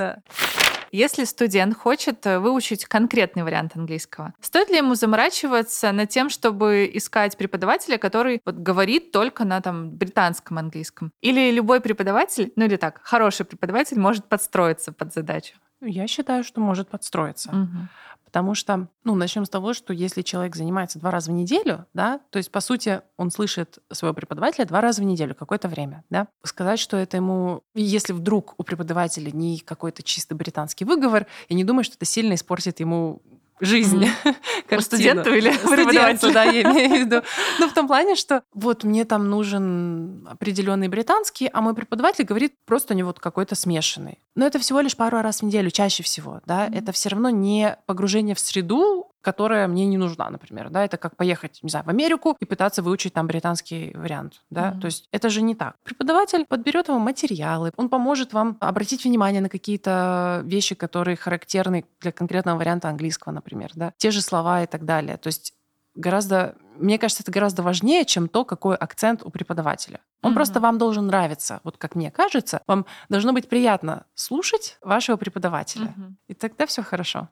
[0.93, 6.89] Если студент хочет э, выучить конкретный вариант английского, стоит ли ему заморачиваться над тем, чтобы
[6.93, 11.11] искать преподавателя, который вот говорит только на там британском английском?
[11.23, 15.55] Или любой преподаватель, ну или так, хороший преподаватель может подстроиться под задачу?
[15.81, 17.49] Я считаю, что может подстроиться.
[17.51, 17.89] Угу.
[18.33, 22.19] Потому что, ну, начнем с того, что если человек занимается два раза в неделю, да,
[22.31, 26.29] то есть, по сути, он слышит своего преподавателя два раза в неделю какое-то время, да,
[26.43, 31.65] сказать, что это ему, если вдруг у преподавателя не какой-то чистый британский выговор, я не
[31.65, 33.21] думаю, что это сильно испортит ему
[33.63, 34.05] жизнь.
[34.05, 34.81] Mm.
[34.81, 36.33] Студенту или преподавателю?
[36.33, 37.23] да, я имею в виду.
[37.59, 42.55] Ну, в том плане, что вот мне там нужен определенный британский, а мой преподаватель говорит
[42.67, 44.19] просто не вот какой-то смешанный.
[44.35, 46.67] Но это всего лишь пару раз в неделю, чаще всего, да.
[46.67, 51.17] Это все равно не погружение в среду, которая мне не нужна, например, да, это как
[51.17, 54.81] поехать, не знаю, в Америку и пытаться выучить там британский вариант, да, mm-hmm.
[54.81, 55.77] то есть это же не так.
[55.85, 62.13] Преподаватель подберет вам материалы, он поможет вам обратить внимание на какие-то вещи, которые характерны для
[62.13, 65.55] конкретного варианта английского, например, да, те же слова и так далее, то есть
[65.95, 70.01] гораздо, мне кажется, это гораздо важнее, чем то, какой акцент у преподавателя.
[70.23, 70.35] Он mm-hmm.
[70.35, 71.61] просто вам должен нравиться.
[71.65, 75.95] Вот как мне кажется, вам должно быть приятно слушать вашего преподавателя.
[75.97, 76.13] Mm-hmm.
[76.29, 77.29] И тогда все хорошо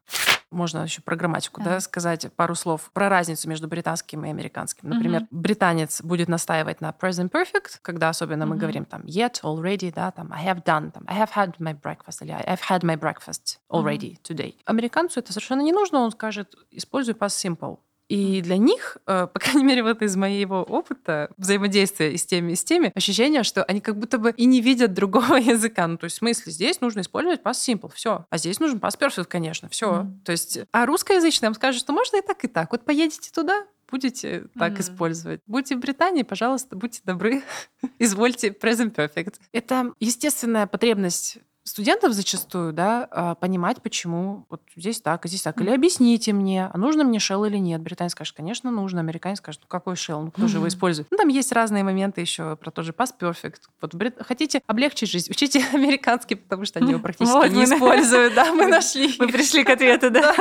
[0.50, 1.70] можно еще про грамматику, да.
[1.70, 4.88] да, сказать пару слов про разницу между британским и американским.
[4.88, 5.28] Например, mm-hmm.
[5.30, 8.46] британец будет настаивать на present perfect, когда особенно mm-hmm.
[8.46, 11.78] мы говорим там yet, already, да, там I have done, там I have had my
[11.78, 14.22] breakfast или I've had my breakfast already mm-hmm.
[14.22, 14.54] today.
[14.64, 17.78] Американцу это совершенно не нужно, он скажет используй past simple.
[18.10, 22.56] И для них, э, по крайней мере, вот из моего опыта взаимодействия с теми, и
[22.56, 25.86] с теми, ощущение, что они как будто бы и не видят другого языка.
[25.86, 28.26] Ну, то есть в смысле, здесь нужно использовать past simple, все.
[28.28, 30.02] А здесь нужен past perfect, конечно, все.
[30.02, 30.24] Mm.
[30.24, 32.72] То есть, а русскоязычный нам скажет, что можно и так, и так.
[32.72, 34.80] Вот поедете туда, будете так mm-hmm.
[34.80, 35.40] использовать.
[35.46, 37.44] Будьте в Британии, пожалуйста, будьте добры,
[38.00, 39.34] извольте present perfect.
[39.52, 41.38] Это естественная потребность
[41.70, 45.60] студентов зачастую, да, а, понимать, почему вот здесь так, а здесь так.
[45.60, 47.80] Или объясните мне, а нужно мне shell или нет.
[47.80, 49.00] Британец скажет, конечно, нужно.
[49.00, 51.08] Американец скажет, ну какой shell, ну кто же его использует.
[51.10, 53.60] Ну там есть разные моменты еще про то же past perfect.
[53.80, 54.16] Вот брит...
[54.20, 58.34] хотите облегчить жизнь, учите американский, потому что они его практически не используют.
[58.34, 59.14] Да, мы нашли.
[59.18, 60.34] Мы пришли к ответу, да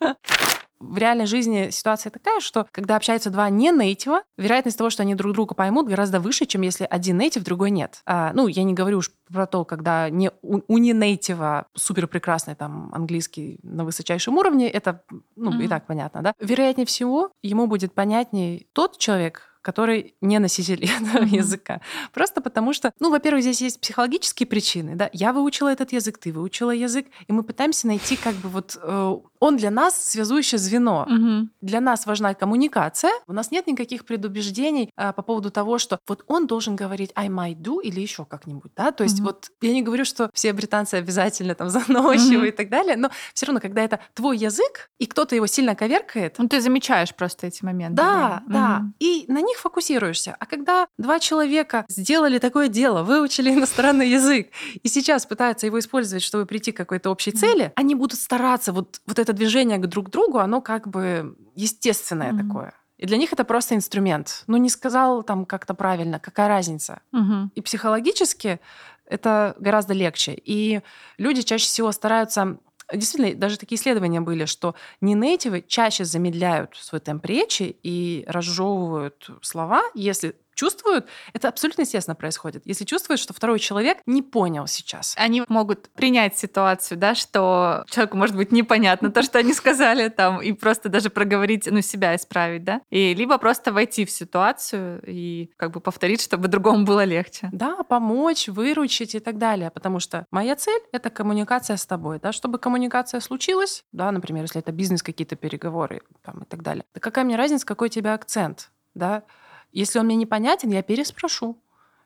[0.80, 5.14] в реальной жизни ситуация такая, что когда общаются два не нейтива, вероятность того, что они
[5.14, 8.00] друг друга поймут, гораздо выше, чем если один нейтив, другой нет.
[8.06, 12.06] А, ну, я не говорю уж про то, когда не, у, у не нейтива супер
[12.06, 15.02] прекрасный там английский на высочайшем уровне, это,
[15.36, 15.64] ну, mm-hmm.
[15.64, 16.32] и так понятно, да.
[16.40, 21.36] Вероятнее всего, ему будет понятнее тот человек, который не носитель этого mm-hmm.
[21.36, 21.80] языка.
[22.12, 25.10] Просто потому что, ну, во-первых, здесь есть психологические причины, да.
[25.12, 29.16] Я выучила этот язык, ты выучила язык, и мы пытаемся найти как бы вот э,
[29.40, 31.06] он для нас связующее звено.
[31.08, 31.48] Угу.
[31.60, 33.12] Для нас важна коммуникация.
[33.26, 37.28] У нас нет никаких предубеждений а, по поводу того, что вот он должен говорить I
[37.28, 38.90] might do или еще как-нибудь, да.
[38.90, 39.28] То есть угу.
[39.28, 42.46] вот я не говорю, что все британцы обязательно там заносчивые угу.
[42.46, 46.36] и так далее, но все равно, когда это твой язык и кто-то его сильно коверкает,
[46.38, 47.96] ну ты замечаешь просто эти моменты.
[47.96, 48.78] Да, да, да.
[48.78, 48.92] Угу.
[49.00, 50.36] и на них фокусируешься.
[50.38, 54.48] А когда два человека сделали такое дело, выучили иностранный язык
[54.82, 59.00] и сейчас пытаются его использовать, чтобы прийти к какой-то общей цели, они будут стараться вот
[59.06, 62.48] вот это это движение к друг другу, оно как бы естественное mm-hmm.
[62.48, 62.74] такое.
[62.96, 64.44] И для них это просто инструмент.
[64.46, 67.00] Ну, не сказал там как-то правильно, какая разница.
[67.14, 67.50] Mm-hmm.
[67.54, 68.58] И психологически
[69.04, 70.32] это гораздо легче.
[70.32, 70.80] И
[71.18, 72.58] люди чаще всего стараются
[72.90, 79.28] Действительно, даже такие исследования были, что не нейтивы чаще замедляют свой темп речи и разжевывают
[79.42, 82.62] слова, если чувствуют, это абсолютно естественно происходит.
[82.66, 85.14] Если чувствуют, что второй человек не понял сейчас.
[85.16, 90.42] Они могут принять ситуацию, да, что человеку может быть непонятно то, что они сказали там,
[90.42, 95.50] и просто даже проговорить, ну, себя исправить, да, и либо просто войти в ситуацию и
[95.56, 97.48] как бы повторить, чтобы другому было легче.
[97.52, 102.32] Да, помочь, выручить и так далее, потому что моя цель— это коммуникация с тобой, да,
[102.32, 106.84] чтобы коммуникация случилась, да, например, если это бизнес, какие-то переговоры там и так далее.
[106.94, 109.22] Да какая мне разница, какой у тебя акцент, да,
[109.72, 111.58] если он мне непонятен, я переспрошу.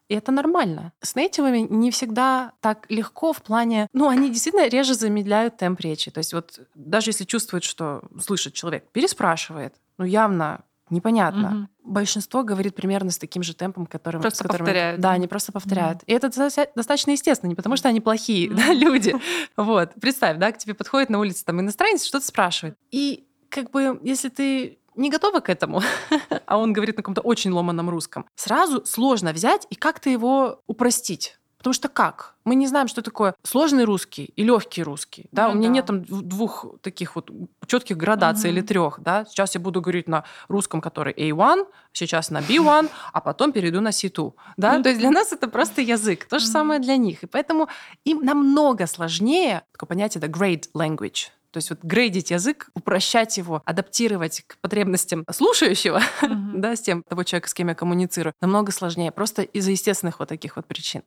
[0.09, 0.93] И это нормально.
[1.01, 3.89] С нейтивами не всегда так легко в плане...
[3.93, 6.11] Ну, они действительно реже замедляют темп речи.
[6.11, 11.69] То есть вот даже если чувствует, что слышит человек, переспрашивает, ну, явно непонятно.
[11.83, 11.93] Угу.
[11.93, 14.67] Большинство говорит примерно с таким же темпом, которым, просто с которым...
[14.67, 15.01] повторяют.
[15.01, 15.99] Да, они просто повторяют.
[15.99, 16.05] Угу.
[16.07, 16.29] И это
[16.75, 18.59] достаточно естественно, не потому что они плохие угу.
[18.59, 19.15] да, люди.
[19.57, 19.93] Вот.
[20.01, 22.77] Представь, да, к тебе подходит на улице там иностранец, что-то спрашивает.
[22.91, 25.83] И как бы, если ты не готова к этому,
[26.47, 31.39] а он говорит на каком-то очень ломаном русском, сразу сложно взять и как-то его упростить.
[31.63, 32.35] Потому что как?
[32.45, 35.27] Мы не знаем, что такое сложный русский и легкий русский.
[35.31, 35.47] Да?
[35.47, 35.75] Ну, У меня да.
[35.75, 37.31] нет там двух таких вот
[37.69, 38.59] четких градаций угу.
[38.59, 38.99] или трех.
[38.99, 39.25] Да?
[39.27, 43.91] Сейчас я буду говорить на русском, который A1, сейчас на B1, а потом перейду на
[43.91, 44.33] C2.
[44.57, 44.83] Да?
[44.83, 46.25] То есть для нас это просто язык.
[46.25, 47.23] То же самое для них.
[47.23, 47.69] И поэтому
[48.03, 53.63] им намного сложнее такое понятие да, grade language то есть вот грейдить язык, упрощать его,
[53.65, 56.53] адаптировать к потребностям слушающего, mm-hmm.
[56.55, 60.29] да, с тем того человека, с кем я коммуницирую, намного сложнее, просто из-за естественных вот
[60.29, 61.03] таких вот причин.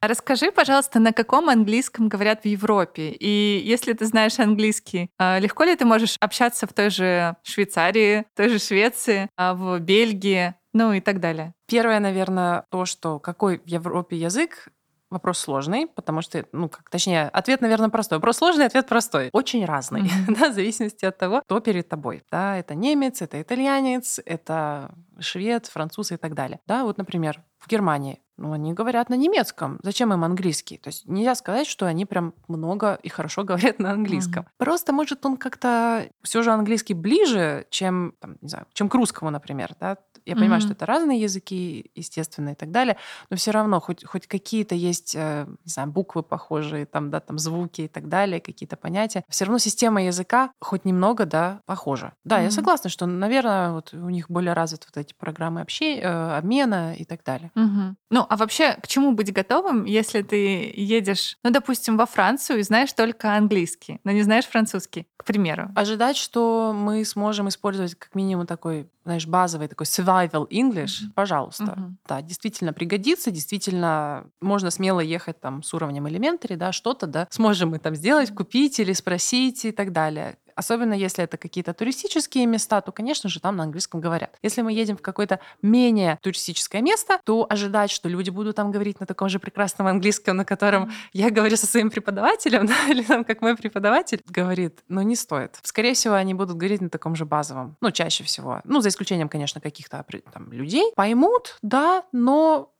[0.00, 3.10] Расскажи, пожалуйста, на каком английском говорят в Европе?
[3.10, 8.24] И если ты знаешь английский, а, легко ли ты можешь общаться в той же Швейцарии,
[8.34, 11.54] той же Швеции, а, в Бельгии, ну и так далее?
[11.68, 14.68] Первое, наверное, то, что какой в Европе язык,
[15.12, 18.16] Вопрос сложный, потому что, ну, как, точнее, ответ, наверное, простой.
[18.16, 19.28] Вопрос сложный, ответ простой.
[19.32, 20.36] Очень разный, mm-hmm.
[20.40, 22.22] да, в зависимости от того, кто перед тобой.
[22.30, 26.60] Да, это немец, это итальянец, это швед, француз и так далее.
[26.66, 29.78] Да, вот, например, в Германии, ну, они говорят на немецком.
[29.82, 30.76] Зачем им английский?
[30.76, 34.42] То есть нельзя сказать, что они прям много и хорошо говорят на английском.
[34.42, 34.58] Mm-hmm.
[34.58, 39.30] Просто, может, он как-то все же английский ближе, чем, там, не знаю, чем к русскому,
[39.30, 40.64] например, да, я понимаю, mm-hmm.
[40.64, 42.96] что это разные языки, естественно, и так далее,
[43.30, 47.38] но все равно хоть, хоть какие-то есть, э, не знаю, буквы похожие, там, да, там
[47.38, 49.24] звуки и так далее, какие-то понятия.
[49.28, 52.12] Все равно система языка хоть немного, да, похожа.
[52.24, 52.44] Да, mm-hmm.
[52.44, 56.94] я согласна, что, наверное, вот у них более развиты вот эти программы общения, э, обмена
[56.94, 57.50] и так далее.
[57.56, 57.94] Mm-hmm.
[58.10, 62.62] Ну, а вообще, к чему быть готовым, если ты едешь, ну, допустим, во Францию и
[62.62, 65.70] знаешь только английский, но не знаешь французский, к примеру?
[65.76, 71.12] Ожидать, что мы сможем использовать как минимум такой знаешь, базовый такой survival English, mm-hmm.
[71.14, 71.64] пожалуйста.
[71.64, 71.92] Mm-hmm.
[72.08, 77.70] Да, действительно пригодится, действительно можно смело ехать там с уровнем elementary, да, что-то, да, сможем
[77.70, 80.36] мы там сделать, купить или спросить и так далее.
[80.54, 84.38] Особенно если это какие-то туристические места, то, конечно же, там на английском говорят.
[84.42, 89.00] Если мы едем в какое-то менее туристическое место, то ожидать, что люди будут там говорить
[89.00, 91.10] на таком же прекрасном английском, на котором mm-hmm.
[91.14, 95.58] я говорю со своим преподавателем, да, или там как мой преподаватель говорит, ну не стоит.
[95.62, 98.60] Скорее всего, они будут говорить на таком же базовом, ну чаще всего.
[98.64, 100.92] Ну, за исключением, конечно, каких-то там людей.
[100.94, 102.72] Поймут, да, но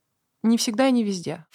[0.43, 1.45] не всегда и не везде.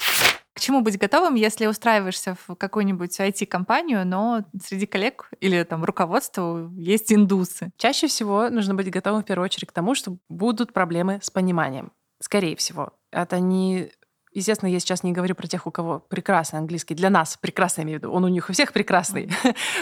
[0.52, 6.68] К чему быть готовым, если устраиваешься в какую-нибудь IT-компанию, но среди коллег или там руководства
[6.74, 7.70] есть индусы?
[7.76, 11.92] Чаще всего нужно быть готовым в первую очередь к тому, что будут проблемы с пониманием.
[12.20, 12.92] Скорее всего.
[13.12, 13.92] Это не
[14.38, 16.94] Естественно, я сейчас не говорю про тех, у кого прекрасный английский.
[16.94, 18.12] Для нас прекрасный, имею в виду.
[18.12, 19.30] Он у них у всех прекрасный.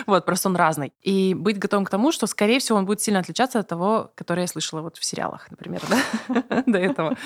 [0.07, 0.93] Вот, просто он разный.
[1.03, 4.43] И быть готовым к тому, что, скорее всего, он будет сильно отличаться от того, которое
[4.43, 7.17] я слышала вот в сериалах, например, да, до этого.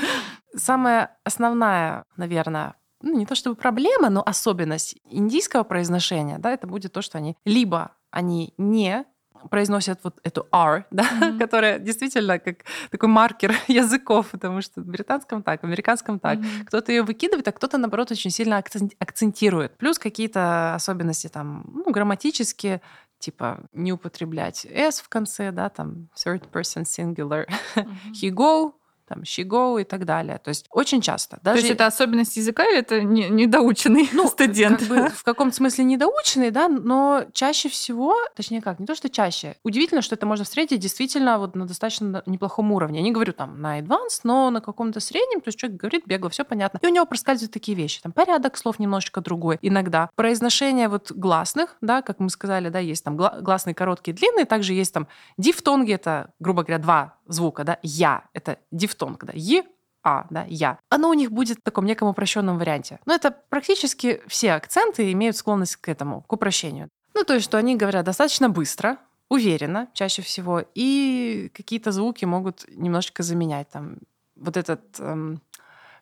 [0.56, 6.92] Самая основная, наверное, ну, не то чтобы проблема, но особенность индийского произношения, да, это будет
[6.92, 9.04] то, что они либо они не
[9.48, 11.38] произносят вот эту R, да, mm-hmm.
[11.38, 16.38] которая действительно как такой маркер языков, потому что в британском так, в американском так.
[16.38, 16.64] Mm-hmm.
[16.66, 18.62] Кто-то ее выкидывает, а кто-то, наоборот, очень сильно
[18.98, 19.76] акцентирует.
[19.76, 22.80] Плюс какие-то особенности там, ну, грамматические,
[23.18, 27.46] типа не употреблять s в конце, да, там third person singular.
[27.80, 28.12] Mm-hmm.
[28.12, 28.72] He go,
[29.10, 30.38] там щего и так далее.
[30.38, 31.40] То есть очень часто.
[31.42, 31.56] Даже...
[31.56, 34.78] То есть это особенность языка или это не, недоученный ну, студент?
[34.78, 39.10] Как бы в каком-то смысле недоученный, да, но чаще всего, точнее как, не то, что
[39.10, 39.56] чаще.
[39.64, 43.00] Удивительно, что это можно встретить действительно вот на достаточно неплохом уровне.
[43.00, 46.30] Я не говорю там на advanced, но на каком-то среднем, то есть человек говорит бегло,
[46.30, 46.78] все понятно.
[46.80, 48.00] И у него проскальзывают такие вещи.
[48.00, 50.08] Там порядок слов немножечко другой иногда.
[50.14, 54.94] Произношение вот гласных, да, как мы сказали, да, есть там гласные короткие, длинные, также есть
[54.94, 59.64] там дифтонги, это, грубо говоря, два звука, да, я, это дифтонг, да, е,
[60.02, 60.78] а, да, я.
[60.88, 63.00] Оно у них будет в таком неком упрощенном варианте.
[63.04, 66.88] Но это практически все акценты имеют склонность к этому, к упрощению.
[67.14, 68.96] Ну, то есть, что они говорят достаточно быстро,
[69.28, 73.68] уверенно чаще всего, и какие-то звуки могут немножечко заменять.
[73.68, 73.98] Там
[74.36, 75.40] вот этот эм,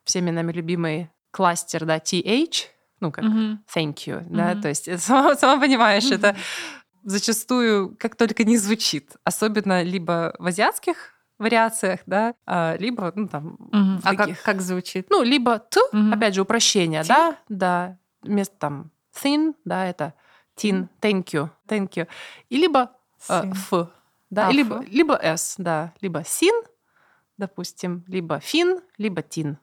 [0.04, 2.66] всеми нами любимый кластер, да, TH,
[3.00, 3.58] ну, как mm-hmm.
[3.74, 4.36] thank you, mm-hmm.
[4.36, 6.14] да, то есть сама, сама понимаешь, mm-hmm.
[6.14, 6.36] это
[7.04, 13.56] зачастую как только не звучит, особенно либо в азиатских вариациях, да, а, либо, ну, там...
[13.72, 14.00] Mm-hmm.
[14.04, 15.08] А как, как звучит?
[15.10, 16.14] Ну, либо т, mm-hmm.
[16.14, 17.14] опять же, упрощение, Тин?
[17.14, 20.14] да, да, вместо там thin, да, это
[20.56, 22.06] tin, thank you, thank you,
[22.48, 22.92] и либо
[23.28, 23.88] э, f,
[24.30, 26.64] да, а, либо, либо s, да, либо sin,
[27.36, 29.56] допустим, либо fin, либо tin.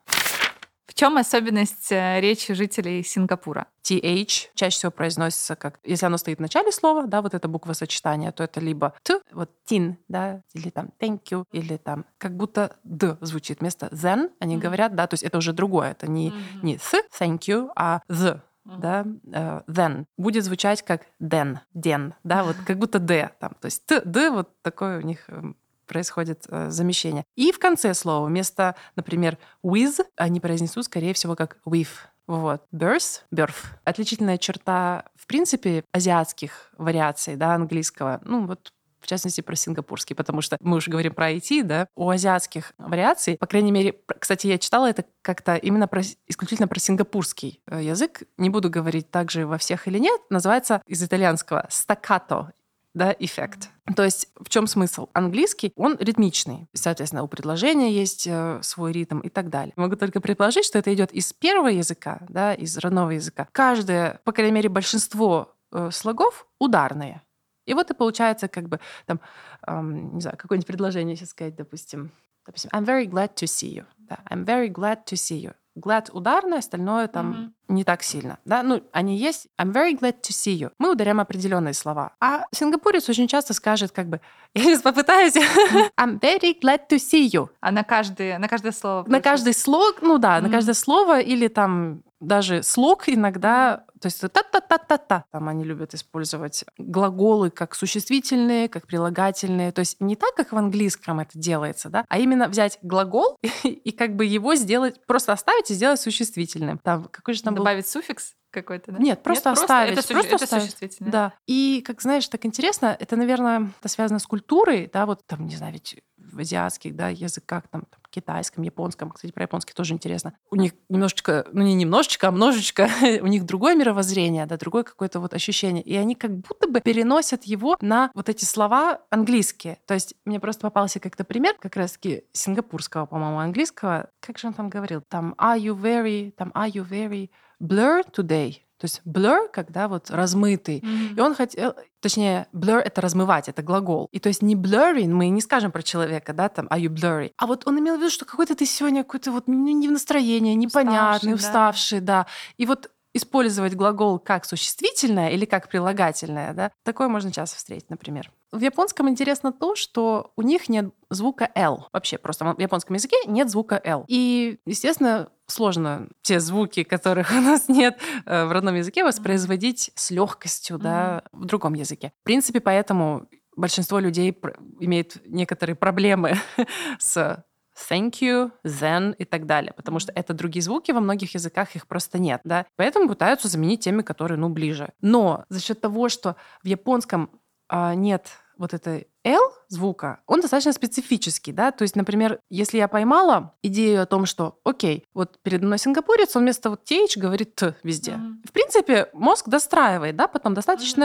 [0.85, 3.67] В чем особенность э, речи жителей Сингапура?
[3.83, 7.73] TH чаще всего произносится как, если оно стоит в начале слова, да, вот эта буква
[7.73, 12.35] сочетания, то это либо т, вот tin, да, или там thank you, или там как
[12.35, 14.59] будто д звучит вместо then, они mm-hmm.
[14.59, 16.59] говорят, да, то есть это уже другое, это не, mm-hmm.
[16.63, 18.79] не с, thank you, а the, Mm-hmm.
[18.79, 23.65] да, uh, then будет звучать как then, den, да, вот как будто d там, то
[23.65, 27.23] есть т, д, вот такое у них эм, происходит э, замещение.
[27.35, 31.89] И в конце слова вместо, например, with они произнесут, скорее всего, как with.
[32.27, 32.63] Вот.
[32.73, 33.55] Birth, birth.
[33.83, 38.19] Отличительная черта, в принципе, азиатских вариаций, да, английского.
[38.23, 38.71] Ну, вот
[39.05, 43.37] в частности, про сингапурский, потому что мы уже говорим про IT, да, у азиатских вариаций,
[43.37, 48.23] по крайней мере, кстати, я читала это как-то именно про, исключительно про сингапурский э, язык,
[48.37, 52.53] не буду говорить также во всех или нет, называется из итальянского стаккато
[52.95, 53.69] да, эффект.
[53.95, 55.09] То есть в чем смысл?
[55.13, 56.67] Английский, он ритмичный.
[56.73, 59.73] Соответственно, у предложения есть э, свой ритм и так далее.
[59.75, 63.47] Могу только предположить, что это идет из первого языка, да, из родного языка.
[63.51, 67.21] Каждое, по крайней мере, большинство э, слогов ударные.
[67.65, 69.19] И вот и получается как бы там,
[69.67, 72.11] эм, не знаю, какое-нибудь предложение сейчас сказать, допустим,
[72.45, 73.85] допустим, I'm very glad to see you.
[73.97, 77.73] Да, I'm very glad to see you glad ударное, остальное там mm-hmm.
[77.75, 78.39] не так сильно.
[78.45, 78.63] Да?
[78.63, 79.47] Ну, они есть.
[79.59, 80.71] I'm very glad to see you.
[80.79, 82.13] Мы ударяем определенные слова.
[82.19, 84.21] А сингапурец очень часто скажет как бы,
[84.55, 85.35] я сейчас попытаюсь,
[85.99, 87.49] I'm very glad to see you.
[87.59, 89.05] А на каждое, на каждое слово?
[89.07, 90.41] На каждый слог, ну да, mm-hmm.
[90.41, 96.65] на каждое слово или там даже слог иногда, то есть та-та-та-та-та, там они любят использовать
[96.77, 102.05] глаголы как существительные, как прилагательные, то есть не так, как в английском это делается, да,
[102.09, 106.77] а именно взять глагол и, и как бы его сделать, просто оставить и сделать существительным.
[106.79, 107.91] Там какой же там Добавить был...
[107.91, 108.35] суффикс?
[108.55, 108.99] какой-то, да?
[108.99, 109.93] Нет, просто Нет, оставить.
[109.93, 110.97] Просто, это, просто это оставить.
[110.99, 111.33] Да.
[111.45, 115.55] И, как знаешь, так интересно, это, наверное, это связано с культурой, да, вот там, не
[115.55, 120.33] знаю, ведь в азиатских да, языках, там, там, китайском, японском, кстати, про японский тоже интересно.
[120.49, 122.89] У них немножечко, ну не немножечко, а множечко,
[123.21, 125.83] у них другое мировоззрение, да, другое какое-то вот ощущение.
[125.83, 129.77] И они как будто бы переносят его на вот эти слова английские.
[129.85, 134.09] То есть мне просто попался как-то пример как раз-таки сингапурского, по-моему, английского.
[134.19, 135.01] Как же он там говорил?
[135.09, 137.29] Там are you very, там are you very
[137.61, 138.61] blur today?
[138.77, 140.79] То есть blur, когда вот размытый.
[140.79, 141.15] Mm-hmm.
[141.15, 144.09] И он хотел, точнее, blur— это размывать, это глагол.
[144.11, 147.31] И то есть не blurry, мы не скажем про человека, да, там, are you blurry?
[147.37, 150.53] А вот он имел в виду, что какой-то ты сегодня какой-то вот не в настроении,
[150.53, 152.23] непонятный, уставший, уставший да.
[152.23, 152.27] да.
[152.57, 158.29] И вот использовать глагол как существительное или как прилагательное, да, такое можно часто встретить, например.
[158.55, 161.89] В японском интересно то, что у них нет звука L.
[161.91, 164.05] Вообще просто в японском языке нет звука L.
[164.07, 170.09] И, естественно, сложно те звуки, которых у нас нет э, в родном языке, воспроизводить с
[170.09, 172.13] легкостью, да, в другом языке.
[172.21, 174.37] В принципе, поэтому большинство людей
[174.79, 176.35] имеет некоторые проблемы
[176.97, 177.43] с
[177.89, 181.87] thank you, then и так далее, потому что это другие звуки, во многих языках их
[181.87, 184.93] просто нет, да, поэтому пытаются заменить теми, которые, ну, ближе.
[185.01, 187.29] Но за счет того, что в японском
[187.67, 192.87] а, нет вот этой L звука, он достаточно специфический, да, то есть, например, если я
[192.87, 197.55] поймала идею о том, что, окей, вот передо мной сингапурец, он вместо вот TH говорит
[197.55, 198.11] Т везде.
[198.11, 198.47] Mm-hmm.
[198.47, 201.03] В принципе, мозг достраивает, да, потом достаточно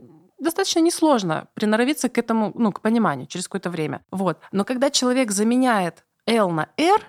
[0.00, 4.02] mm-hmm достаточно несложно приноровиться к этому, ну, к пониманию через какое-то время.
[4.10, 4.38] Вот.
[4.52, 7.00] Но когда человек заменяет L на R,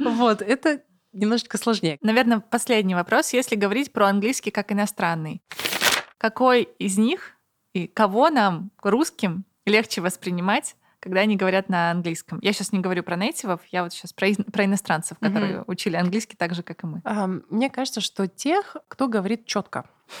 [0.00, 1.98] вот, это немножечко сложнее.
[2.00, 5.42] Наверное, последний вопрос, если говорить про английский как иностранный.
[6.18, 7.36] Какой из них
[7.74, 12.38] и кого нам, русским, легче воспринимать, когда они говорят на английском.
[12.42, 15.64] Я сейчас не говорю про нейтивов, я вот сейчас про, про иностранцев, которые mm-hmm.
[15.66, 16.98] учили английский так же, как и мы.
[16.98, 19.84] Um, мне кажется, что тех, кто говорит четко.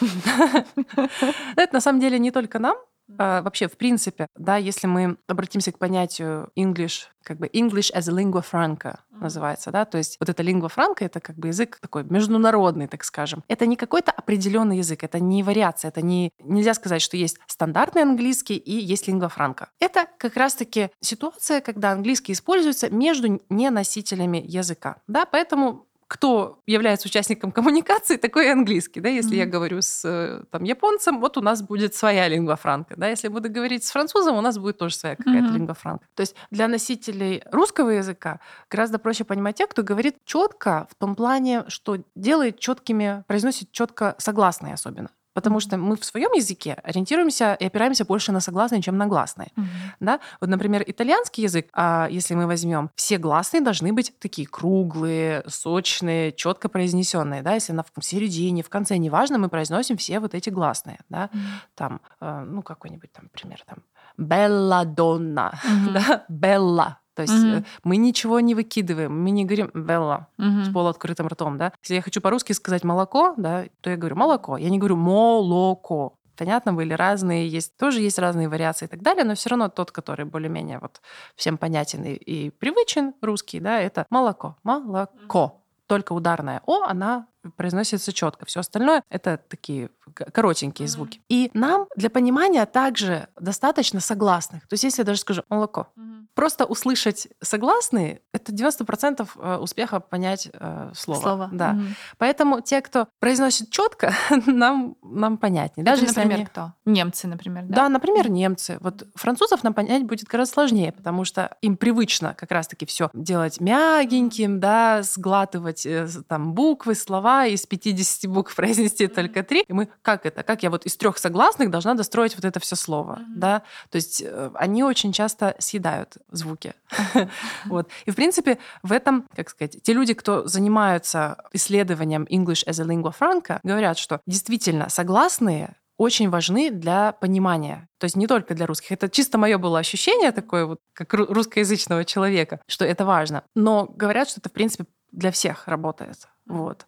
[1.56, 2.76] Это на самом деле не только нам,
[3.18, 8.08] а, вообще, в принципе, да, если мы обратимся к понятию English, как бы English as
[8.08, 11.78] a lingua franca называется, да, то есть вот эта lingua franca— это как бы язык
[11.80, 13.44] такой международный, так скажем.
[13.48, 16.30] Это не какой-то определенный язык, это не вариация, это не...
[16.40, 19.66] Нельзя сказать, что есть стандартный английский и есть lingua franca.
[19.78, 27.52] Это как раз-таки ситуация, когда английский используется между неносителями языка, да, поэтому кто является участником
[27.58, 29.00] коммуникации, такой и английский.
[29.00, 29.08] Да?
[29.08, 29.36] Если mm-hmm.
[29.36, 32.96] я говорю с э, там, японцем, вот у нас будет своя лингва франка.
[32.98, 33.08] Да?
[33.08, 35.54] Если буду говорить с французом, у нас будет тоже своя какая-то mm-hmm.
[35.54, 36.04] лингва франка.
[36.14, 38.40] То есть для носителей русского языка
[38.70, 44.14] гораздо проще понимать тех, кто говорит четко в том плане, что делает четкими, произносит четко
[44.18, 45.08] согласные особенно.
[45.34, 49.48] Потому что мы в своем языке ориентируемся и опираемся больше на согласные, чем на гласные.
[49.56, 49.64] Mm-hmm.
[50.00, 50.20] Да?
[50.40, 56.32] Вот, например, итальянский язык, а если мы возьмем, все гласные должны быть такие круглые, сочные,
[56.32, 57.42] четко произнесенные.
[57.42, 57.54] Да?
[57.54, 60.98] Если на в середине, в конце, неважно, мы произносим все вот эти гласные.
[61.08, 61.30] Да?
[61.32, 61.38] Mm-hmm.
[61.74, 63.78] Там, э, ну, какой-нибудь там пример, там,
[64.16, 65.92] Белладонна, mm-hmm.
[65.92, 66.24] да?
[66.28, 67.64] Белла, то есть угу.
[67.84, 70.64] мы ничего не выкидываем, мы не говорим «белла» угу.
[70.64, 71.72] с полуоткрытым ртом, да.
[71.82, 76.14] Если я хочу по-русски сказать «молоко», да, то я говорю «молоко», я не говорю «молоко».
[76.36, 79.92] Понятно, были разные, есть тоже есть разные вариации и так далее, но все равно тот,
[79.92, 81.02] который более-менее вот
[81.36, 85.62] всем понятен и, и привычен русский, да, это молоко, молоко.
[85.86, 87.26] Только ударная «о», она
[87.56, 88.46] произносится четко.
[88.46, 89.90] Все остальное это такие
[90.32, 91.20] коротенькие звуки.
[91.28, 94.66] И нам для понимания также достаточно согласных.
[94.68, 95.88] То есть если я даже скажу молоко,
[96.34, 101.20] просто услышать согласные это 90% э, успеха понять э, слово.
[101.20, 101.50] Слово.
[101.52, 101.78] Да.
[102.18, 104.12] Поэтому те, кто произносит четко,
[104.46, 105.84] нам нам понятнее.
[105.84, 106.46] Даже это, например, они...
[106.46, 106.72] кто?
[106.84, 107.64] Немцы, например.
[107.64, 107.74] Да?
[107.74, 108.78] да, например, немцы.
[108.80, 113.60] Вот французов нам понять будет гораздо сложнее, потому что им привычно как раз-таки все делать
[113.60, 119.64] мягеньким, да, сглатывать э, там буквы, слова слова, из 50 букв произнести только три.
[119.68, 120.42] И мы, как это?
[120.42, 123.36] Как я вот из трех согласных должна достроить вот это все слово, mm-hmm.
[123.36, 123.62] да?
[123.90, 126.74] То есть э, они очень часто съедают звуки.
[127.66, 127.88] вот.
[128.06, 132.84] И, в принципе, в этом, как сказать, те люди, кто занимаются исследованием English as a
[132.84, 137.88] lingua franca, говорят, что действительно согласные очень важны для понимания.
[137.98, 138.92] То есть не только для русских.
[138.92, 143.44] Это чисто мое было ощущение такое вот, как русскоязычного человека, что это важно.
[143.54, 146.28] Но говорят, что это, в принципе, для всех работает.
[146.46, 146.86] Вот.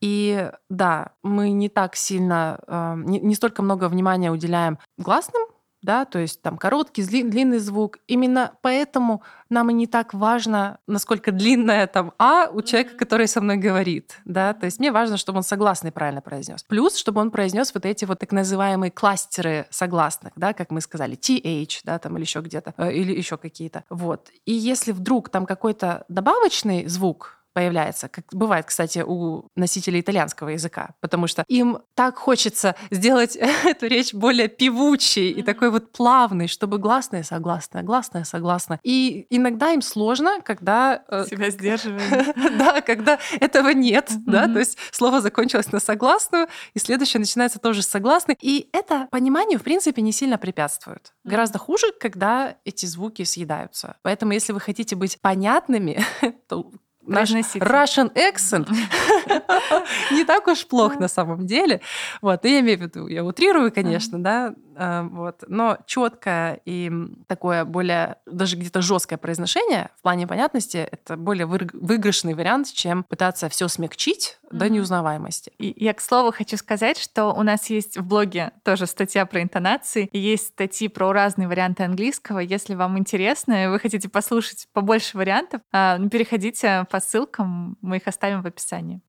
[0.00, 5.42] И да, мы не так сильно, э, не, не столько много внимания уделяем гласным,
[5.82, 7.98] да, то есть там короткий, длинный звук.
[8.06, 13.40] Именно поэтому нам и не так важно, насколько длинная там А у человека, который со
[13.40, 16.62] мной говорит, да, то есть мне важно, чтобы он согласный правильно произнес.
[16.62, 21.16] Плюс, чтобы он произнес вот эти вот так называемые кластеры согласных, да, как мы сказали,
[21.16, 23.84] TH, да, там или еще где-то, э, или еще какие-то.
[23.90, 24.30] Вот.
[24.46, 30.94] И если вдруг там какой-то добавочный звук, появляется, как бывает, кстати, у носителей итальянского языка,
[31.00, 36.78] потому что им так хочется сделать эту речь более певучей и такой вот плавной, чтобы
[36.78, 38.80] гласное согласное, гласное согласное.
[38.82, 41.02] И иногда им сложно, когда...
[41.08, 42.32] Э, Себя сдерживаем.
[42.58, 47.82] Да, когда этого нет, да, то есть слово закончилось на согласную, и следующее начинается тоже
[47.82, 48.36] с согласной.
[48.40, 51.12] И это пониманию, в принципе, не сильно препятствует.
[51.24, 53.96] Гораздо хуже, когда эти звуки съедаются.
[54.02, 56.04] Поэтому, если вы хотите быть понятными,
[56.48, 56.70] то
[57.06, 58.68] наш Russian accent.
[60.12, 61.80] Не так уж плох на самом деле.
[62.20, 66.90] Вот, я имею в виду, я утрирую, конечно, да, вот, но четкое и
[67.26, 73.48] такое более, даже где-то жесткое произношение в плане понятности, это более выигрышный вариант, чем пытаться
[73.48, 75.52] все смягчить до неузнаваемости.
[75.58, 79.42] И я, к слову, хочу сказать, что у нас есть в блоге тоже статья про
[79.42, 82.38] интонации, есть статьи про разные варианты английского.
[82.38, 88.06] Если вам интересно, и вы хотите послушать побольше вариантов, а, переходите по ссылкам, мы их
[88.06, 89.00] оставим в описании.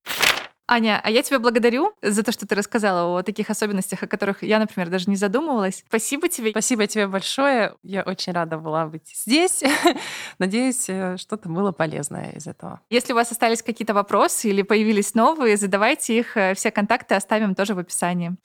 [0.73, 4.41] Аня, а я тебя благодарю за то, что ты рассказала о таких особенностях, о которых
[4.41, 5.83] я, например, даже не задумывалась.
[5.87, 6.49] Спасибо тебе.
[6.49, 7.75] Спасибо тебе большое.
[7.83, 9.61] Я очень рада была быть здесь.
[10.39, 12.81] Надеюсь, э, что-то было полезное из этого.
[12.89, 16.35] Если у вас остались какие-то вопросы или появились новые, задавайте их.
[16.37, 18.35] Э, все контакты оставим тоже в описании.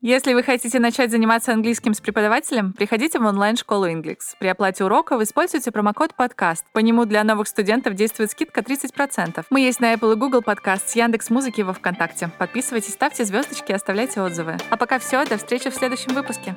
[0.00, 4.18] Если вы хотите начать заниматься английским с преподавателем, приходите в онлайн-школу Inglix.
[4.38, 6.64] При оплате уроков используйте промокод подкаст.
[6.72, 9.44] По нему для новых студентов действует скидка 30%.
[9.50, 12.30] Мы есть на Apple и Google подкаст, с Яндекс Музыки во Вконтакте.
[12.38, 14.56] Подписывайтесь, ставьте звездочки и оставляйте отзывы.
[14.70, 16.54] А пока все, до встречи в следующем выпуске.